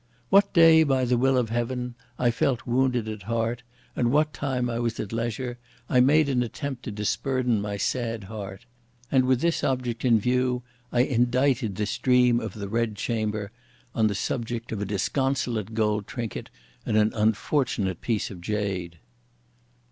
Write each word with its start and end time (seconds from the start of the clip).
What 0.31 0.51
day, 0.51 0.81
by 0.83 1.05
the 1.05 1.15
will 1.15 1.37
of 1.37 1.51
heaven, 1.51 1.93
I 2.17 2.31
felt 2.31 2.65
wounded 2.65 3.07
at 3.07 3.21
heart, 3.21 3.61
and 3.95 4.11
what 4.11 4.33
time 4.33 4.67
I 4.67 4.79
was 4.79 4.99
at 4.99 5.13
leisure, 5.13 5.59
I 5.87 5.99
made 5.99 6.27
an 6.27 6.41
attempt 6.41 6.81
to 6.85 6.91
disburden 6.91 7.61
my 7.61 7.77
sad 7.77 8.23
heart; 8.23 8.65
and 9.11 9.25
with 9.25 9.41
this 9.41 9.63
object 9.63 10.03
in 10.03 10.19
view 10.19 10.63
I 10.91 11.01
indited 11.01 11.75
this 11.75 11.95
Dream 11.99 12.39
of 12.39 12.55
the 12.55 12.65
Bed 12.65 12.95
Chamber, 12.95 13.51
on 13.93 14.07
the 14.07 14.15
subject 14.15 14.71
of 14.71 14.81
a 14.81 14.85
disconsolate 14.85 15.75
gold 15.75 16.07
trinket 16.07 16.49
and 16.83 16.97
an 16.97 17.11
unfortunate 17.13 18.01
piece 18.01 18.31
of 18.31 18.41
jade. 18.41 18.97